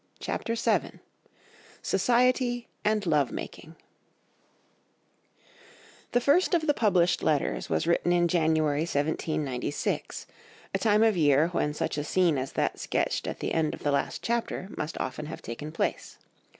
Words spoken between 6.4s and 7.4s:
of the published